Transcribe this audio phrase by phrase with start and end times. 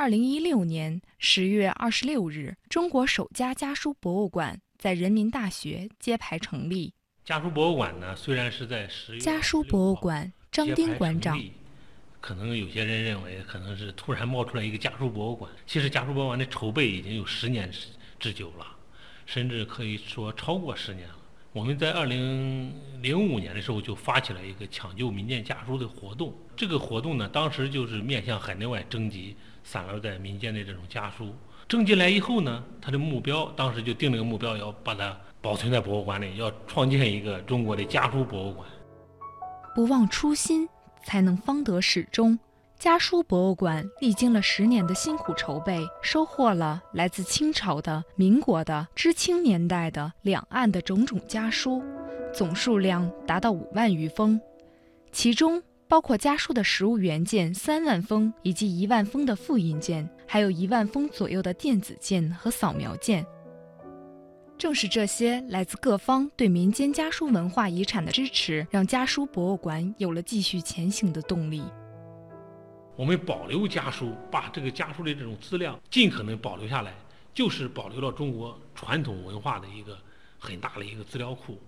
[0.00, 6.94] 二零一六年十月二十六日，中国首家家书博物馆在人民大学揭牌成立。
[7.22, 11.38] 家书博物馆呢，虽然是在十月家书博物馆张丁馆长，
[12.18, 15.52] 可能有些人认为可能是突然冒出来一个家书博物馆。
[15.66, 17.88] 其实家书博物馆的筹备已经有十年之
[18.18, 18.66] 之久了，
[19.26, 21.16] 甚至可以说超过十年了。
[21.52, 22.72] 我们在二零
[23.02, 26.32] 零五年的时候就发起了一个抢救民间家书的活动。
[26.54, 29.34] 这个活动呢，当时就是面向海内外征集
[29.64, 31.34] 散落在民间的这种家书。
[31.66, 38.68] 征集来以后呢，他的目标当时就定了个目标，要把它保存在博物馆里，要创建一个中国的家书博物馆。
[39.74, 40.68] 不忘初心，
[41.02, 42.38] 才能方得始终。
[42.80, 51.82] 家书博物馆历经了十年的辛苦筹备，收获了来自清朝的、民国的、知青年代的、两岸的种种家书，
[52.32, 54.40] 总数量达到五万余封，
[55.12, 63.26] 其中包括家书的实物原件三万封，以及一万封的复印件，还有一万封左右的电子件和扫描件。
[64.56, 71.62] 正是这些来自各方对民间家书文化遗产的支持，让家书博物馆有了继续前行的动力。
[72.96, 76.94] 我们保留家书，把这个家书的这种资料尽可能保留下来，
[77.32, 79.98] 就是保留了中国传统文化的一个
[80.38, 81.60] 很大的一个资料库。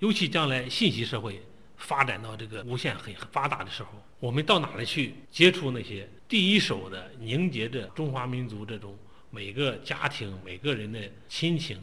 [0.00, 1.40] 尤其将来信息社会
[1.76, 8.96] 发展到这个无限很发达的时候，我们到哪里去接触那些第一手的凝结着中华民族这种
[9.30, 11.80] 每个家庭每个人的亲情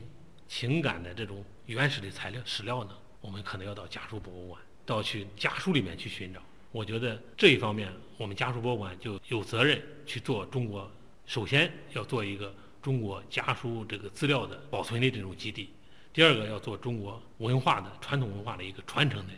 [0.47, 2.91] 情感的这种原始的材料史料呢？
[3.21, 6.41] 我们可能要到家书博物馆，到去家书里面去寻找。
[6.71, 10.89] 我觉得这一方面，我们家书博物馆就有责任去做中国，
[11.25, 15.69] 首先要做一个中国家书这个资料的保存的这种基地；
[16.13, 19.33] 第二个要做中国文化的传统文化的一个传承的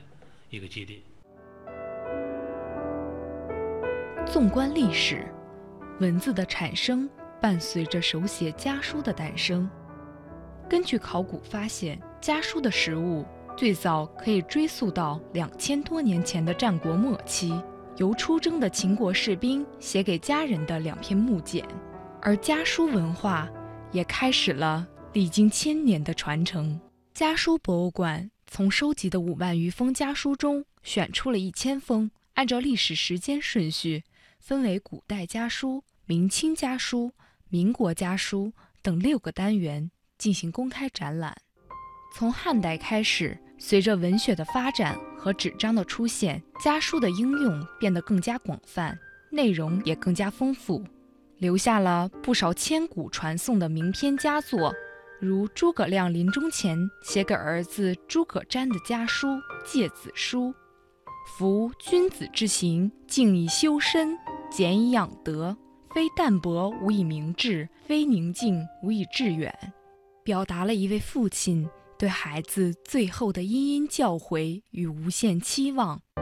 [0.50, 1.04] 一个基地。
[4.26, 5.26] 纵观历史，
[6.00, 9.70] 文字的产生伴随着手写家书的诞生。
[10.70, 13.26] 根据考古发现，家书的实物。
[13.60, 17.54] 最早可以追溯到两千多年前的战国末期，
[17.98, 21.68] 由出征的秦国士兵写给家人的两篇木简，
[22.22, 23.50] 而家书文化
[23.92, 26.80] 也开始了历经千年的传承。
[27.14, 34.06] 家书博物馆从收集的五万余封家书中选出了一千封，按照历史时间顺序
[34.40, 37.12] 分为古代家书、明清家书、
[37.50, 41.36] 民国家书等六个单元进行公开展览。
[42.16, 43.38] 从汉代开始。
[43.60, 48.98] 随着文学的发展和纸张的出现，家书的应用变得更加广泛，
[49.30, 50.82] 内容也更加丰富，
[51.38, 54.74] 留下了不少千古传颂的名篇佳作，
[55.20, 59.28] 如诸葛亮临终前写给儿子诸葛瞻的家书
[59.66, 60.48] 《诫子书》
[61.38, 64.18] ：“夫君子之行，静以修身，
[64.50, 65.56] 俭以养德，
[65.94, 69.54] 非淡泊无以明志，非宁静无以致远。”
[70.24, 71.68] 表达了一位父亲。
[72.00, 76.02] 对孩子最后的殷殷教诲与无限期望。《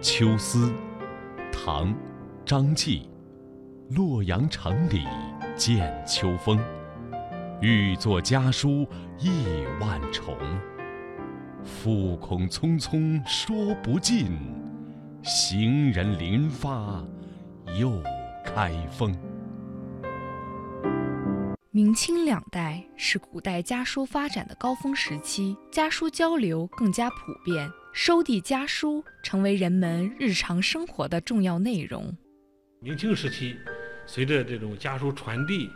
[0.00, 0.66] 秋思》，
[1.52, 1.94] 唐，
[2.44, 3.08] 张继。
[3.90, 5.04] 洛阳城里
[5.54, 6.58] 见秋风，
[7.60, 8.84] 欲作家书
[9.20, 9.30] 意
[9.80, 10.36] 万重。
[11.62, 14.36] 复恐匆匆说不尽，
[15.22, 17.00] 行人临发
[17.78, 18.02] 又
[18.44, 19.16] 开封。
[21.78, 32.12] 明清两代是古代家书发展的高峰时期，家书交流更加普遍，收递家书成为人们日常生活的重要内容。
[32.80, 33.56] 明清时期，
[34.06, 35.70] 随着这种家书传递，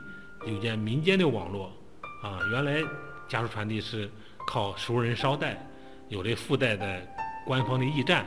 [0.45, 1.67] 有件民间的网络，
[2.21, 2.83] 啊，原来
[3.29, 4.11] 家书传递是
[4.45, 5.65] 靠熟人捎带，
[6.09, 7.01] 有了附带的
[7.47, 8.27] 官方的驿站。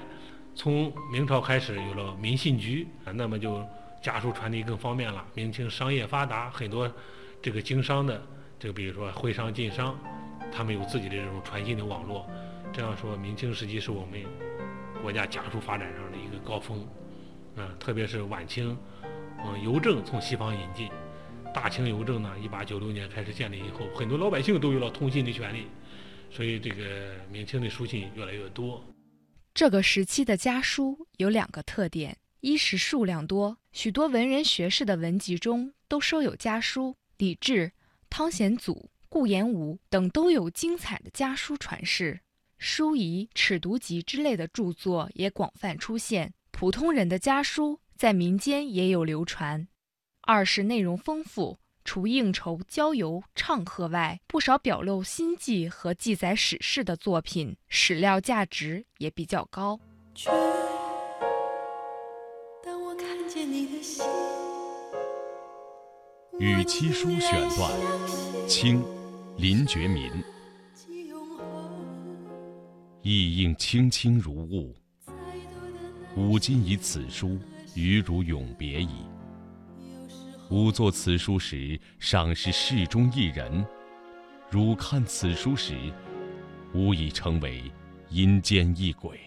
[0.56, 3.62] 从明朝开始有了民信局，啊，那么就
[4.02, 5.26] 家书传递更方便了。
[5.34, 6.90] 明清商业发达，很多。
[7.46, 8.20] 这个经商的，
[8.58, 9.96] 这个比如说徽商、晋商，
[10.52, 12.28] 他们有自己的这种传信的网络。
[12.74, 14.20] 这样说，明清时期是我们
[15.00, 16.84] 国家家书发展上的一个高峰，
[17.56, 18.76] 嗯，特别是晚清，
[19.46, 20.90] 嗯，邮政从西方引进，
[21.54, 25.68] 大清邮政呢，一八九六年开始建立以后，很多老百姓都有了通信的权利，
[26.32, 28.84] 所以这个明清的书信越来越多。
[29.54, 36.96] 这个时期的家书有两个特点：一是数量多，许多文人学士的文集中都收有家书。
[37.18, 37.72] 李治、
[38.10, 42.20] 汤显祖、顾炎武等都有精彩的家书传世，
[42.58, 46.34] 书仪、尺牍集之类的著作也广泛出现。
[46.52, 49.68] 普通人的家书在民间也有流传。
[50.22, 59.80] 二是内容丰富，除应酬、郊游、唱和外，不少表露心迹和记载史事的作品，史料价值也比较高。
[62.64, 63.68] 当我看见你
[66.38, 67.72] 与妻书选段，
[68.46, 68.84] 清，
[69.38, 70.12] 林觉民。
[73.02, 74.74] 意应卿卿如晤，
[76.18, 77.40] 吾今以此书
[77.74, 79.06] 与汝永别矣。
[80.50, 83.64] 吾作此书时，尚是世中一人；
[84.52, 85.74] 汝看此书时，
[86.74, 87.64] 吾已成为
[88.10, 89.18] 阴间一鬼。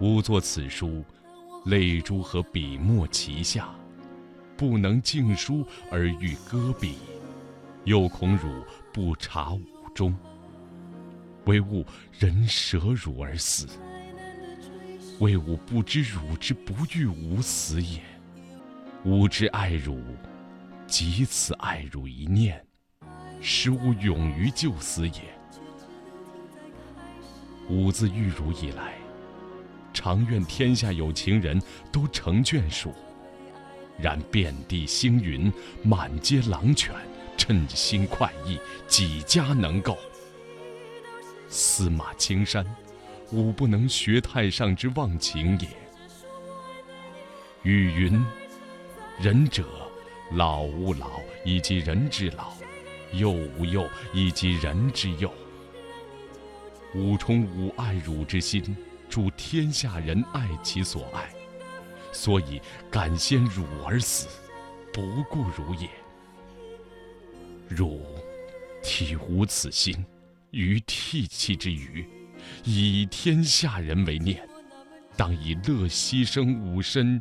[0.00, 1.04] 吾作此书，
[1.66, 3.74] 泪珠和笔墨齐下。
[4.56, 6.96] 不能静书而欲歌笔，
[7.84, 9.60] 又恐汝不察吾
[9.94, 10.16] 衷，
[11.46, 11.84] 唯吾
[12.18, 13.66] 人舍汝而死。
[15.20, 18.00] 为吾不知汝之不欲吾死也，
[19.04, 20.00] 吾之爱汝，
[20.86, 22.64] 即此爱汝一念，
[23.40, 25.20] 使吾勇于就死也。
[27.68, 28.94] 吾自遇汝以来，
[29.92, 31.60] 常愿天下有情人
[31.92, 32.92] 都成眷属。
[33.98, 35.52] 然遍地星云，
[35.82, 36.94] 满街狼犬，
[37.36, 38.58] 称心快意，
[38.88, 39.96] 几家能够？
[41.48, 42.66] 司马青山，
[43.30, 45.68] 吾不能学太上之忘情也。
[47.62, 48.24] 语云：
[49.20, 49.64] 仁者，
[50.32, 52.52] 老吾老以及人之老，
[53.12, 55.32] 幼吾幼以及人之幼。
[56.94, 58.76] 吾充吾爱汝之心，
[59.08, 61.28] 助天下人爱其所爱。
[62.14, 64.28] 所以敢先汝而死，
[64.92, 65.90] 不顾汝也。
[67.68, 68.00] 汝
[68.82, 70.04] 体无此心，
[70.52, 72.06] 于涕泣之余，
[72.62, 74.48] 以天下人为念，
[75.16, 77.20] 当以乐牺牲吾身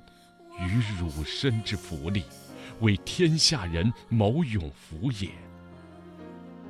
[0.60, 2.24] 与汝身之福利，
[2.82, 5.30] 为天下人谋永福也。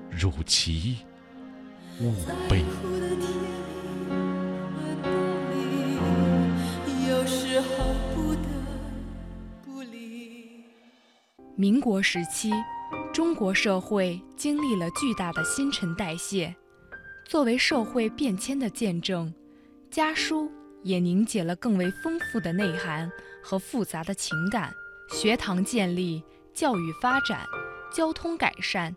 [0.09, 0.99] 汝其
[1.99, 2.13] 勿
[2.47, 2.63] 悲。
[11.55, 12.51] 民国时期，
[13.13, 16.53] 中国社会经历了巨大的新陈代谢。
[17.25, 19.31] 作为社会变迁的见证，
[19.91, 20.51] 家书
[20.81, 23.11] 也凝结了更为丰富的内涵
[23.43, 24.73] 和复杂的情感。
[25.11, 26.23] 学堂建立、
[26.55, 27.45] 教育发展、
[27.93, 28.95] 交通改善、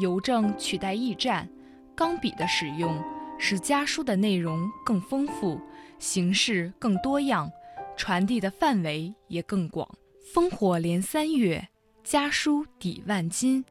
[0.00, 1.50] 邮政取代驿站、
[1.96, 3.02] 钢笔的使用，
[3.36, 5.60] 使家书的内容更丰富，
[5.98, 7.50] 形式更多样，
[7.96, 9.88] 传递的范围也更广。
[10.32, 11.66] 烽火连三月。
[12.06, 13.64] 家书抵万金，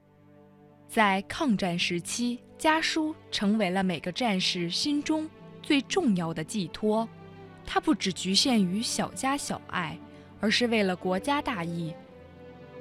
[0.89, 5.25] 在抗战时期，家书成为了每个战士心中
[5.63, 7.07] 最重要的寄托。
[7.65, 9.97] 它不只局限于小家小爱，
[10.41, 11.93] 而是为了国家大义。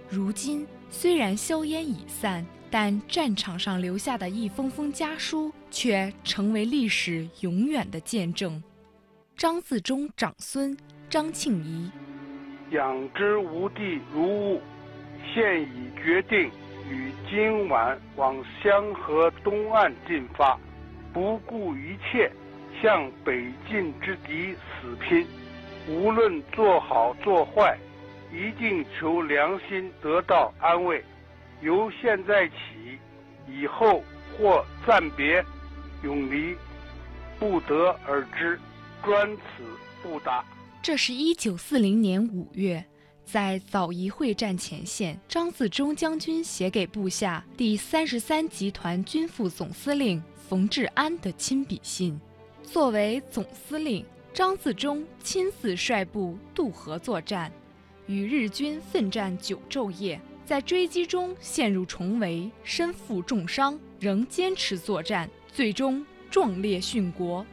[0.09, 8.61] 如今虽然硝烟已散，但战场上留下的一封封家书却成为历史永远的见证。
[9.37, 10.77] 张自忠长孙
[11.09, 11.89] 张庆仪，
[12.73, 14.61] 养之无地如物。
[15.33, 16.51] 现已决定
[16.91, 20.59] 于今晚往香河东岸进发，
[21.13, 22.31] 不顾一切
[22.83, 25.27] 向北进之敌死拼。
[25.89, 27.79] 无论做好做坏，
[28.33, 31.05] 一定求良心得到安慰。
[31.61, 32.99] 由现在起，
[33.49, 34.03] 以后
[34.37, 35.45] 或暂别、
[36.03, 36.55] 永离，
[37.39, 38.59] 不得而知。
[39.03, 39.43] 专此
[40.03, 40.43] 不答。
[40.81, 42.83] 这是一九四零年五月。
[43.25, 52.21] 在枣宜会战前线，张自忠将军写给部下第三十三集团军副总司令冯治安的亲笔信。
[52.63, 57.51] 作为总司令，张自忠亲自率部渡河作战，
[58.07, 67.45] 与日军奋战九昼夜，在追击中陷入重围，身负重伤，仍坚持作战，最终壮烈殉国，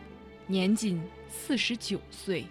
[0.47, 2.45] 年仅四十九岁。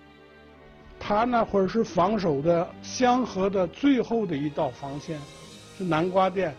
[1.03, 5.19] 他那会儿是防守的香河的最后的一道防线，
[5.77, 6.55] 是南瓜店。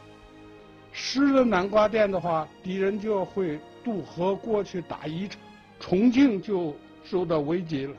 [0.91, 5.39] 失了南瓜店的话，敌人就会渡河过去打宜昌，
[5.79, 7.95] 重庆就受到危机了，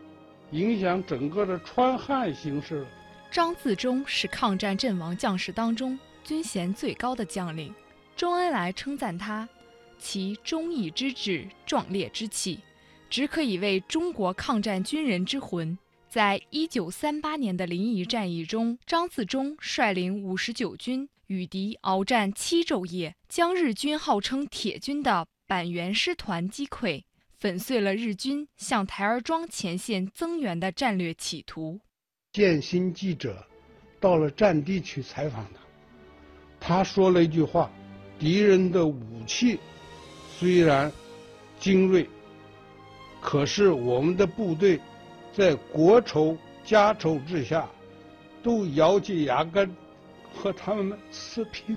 [0.50, 2.86] 影响整个的川汉形势了。
[3.30, 7.74] 张自忠是抗战阵亡将士当中军衔最高的将领，
[8.14, 9.48] 周恩来称赞他，
[9.98, 12.60] 其忠义之志、壮烈之气，
[13.08, 15.78] 只可以为中国抗战军人之魂。
[16.12, 27.02] 在一九三八年的临沂战役中，张自忠率领五十九军与敌鏖战七昼夜，将日军号称“铁军”的板垣师团击溃，
[27.38, 31.80] 粉碎了日军向台儿庄前线增援的战略企图。
[32.34, 33.42] 建新记者
[33.98, 35.46] 到了战地去采访
[36.60, 37.72] 他，他说了一句话
[38.20, 39.58] ：“敌人的武器
[40.38, 40.92] 虽然
[41.58, 42.06] 精锐，
[43.22, 44.78] 可是我们的部队。”
[45.32, 47.66] 在国仇家仇之下，
[48.42, 49.74] 都咬紧牙根
[50.34, 51.76] 和他们死拼，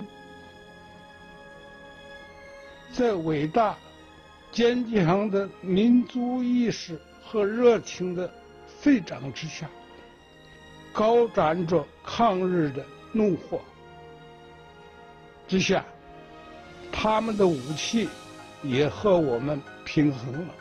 [2.92, 3.76] 在伟大、
[4.52, 8.30] 坚强的民族意识和热情的
[8.80, 9.68] 沸涨之下，
[10.92, 13.60] 高涨着抗日的怒火。
[15.48, 15.84] 之下，
[16.92, 18.08] 他们的武器
[18.62, 20.54] 也和我们平衡了。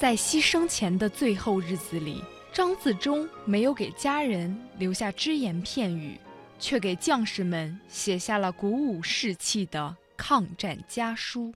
[0.00, 6.18] 在牺牲前的最后日子里，张自忠没有给家人留下只言片语，
[6.58, 11.52] 却给将士们写下了鼓舞士气的抗战家书。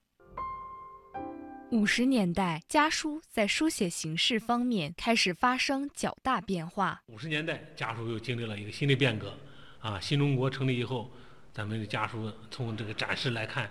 [1.70, 7.00] 五十年代，家书在书写形式方面开始发生较大变化。
[7.06, 9.34] 五十年代，家书又经历了一个新的变革。
[9.78, 11.10] 啊，新中国成立以后，
[11.50, 13.70] 咱们的家书从这个展示来看，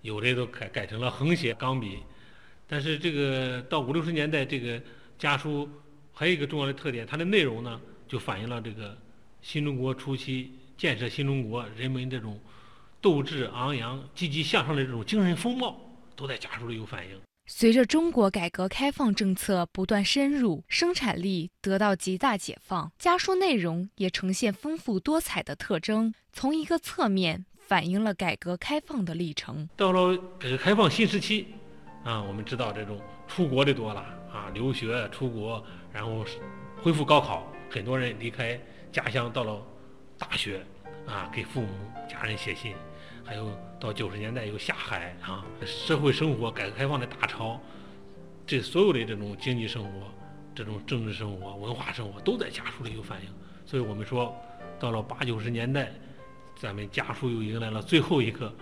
[0.00, 1.98] 有的都改改成了横写钢笔。
[2.66, 4.80] 但是这个到五六十年代，这个
[5.18, 5.68] 家书
[6.12, 8.96] 还有一个重要的特点，它的内容呢，就反映了这个
[9.42, 12.40] 新中国初期建设新中国人们这种
[13.00, 15.78] 斗志昂扬、积极向上的这种精神风貌，
[16.16, 17.20] 都在家书里有反映。
[17.46, 29.68] 随着中国改革开放政策不断深入，生产力得到极大解放，家书内容也呈现丰富多彩的特征，从一个侧面反映了改革开放的历程。
[29.76, 31.48] 到了改革开放新时期。
[32.04, 36.24] 啊，我们知道这种出国的多了啊，留学出国，然后
[36.82, 38.60] 恢复高考，很多人离开
[38.92, 39.60] 家乡到了
[40.18, 40.62] 大学，
[41.06, 41.68] 啊，给父母
[42.06, 42.74] 家人写信，
[43.24, 47.58] 还有到九十年代又下海啊，社会生活改革开放的大潮，
[48.46, 49.90] 这所有的这种经济生活、
[50.54, 53.28] 这种政治生活、文化生活都在家书里有反映，
[53.64, 54.36] 所以我们说，
[54.78, 55.90] 到了八九十年代，
[56.56, 58.54] 咱们家书又迎来了最后一个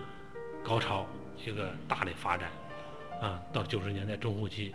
[0.63, 1.05] 高潮，
[1.45, 2.49] 一个大的发展。
[3.23, 4.73] 啊，到九十年代中后期，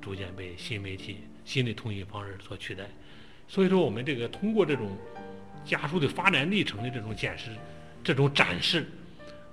[0.00, 2.84] 逐渐被新媒体、新的通信方式所取代。
[3.48, 4.96] 所以说，我们这个通过这种
[5.64, 7.50] 家书的发展历程的这种显示、
[8.04, 8.86] 这种展示，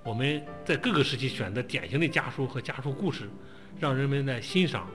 [0.04, 3.28] 我们在各个时期选择典型的家书和家书故事，
[3.80, 4.88] 让人们来欣赏、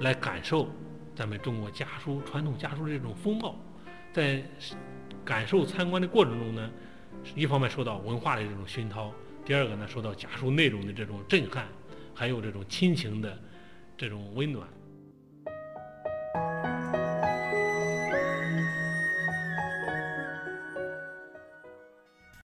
[0.00, 0.70] 来感受
[1.16, 3.58] 咱们中国家书传统家书的这种风貌。
[4.12, 4.42] 在
[5.24, 6.70] 感受参观的过程中呢，
[7.34, 9.10] 一方面受到文化的这种熏陶，
[9.46, 11.66] 第二个呢，受到家书内容的这种震撼。
[12.14, 13.38] 还有这种亲情的
[13.96, 14.66] 这种温暖。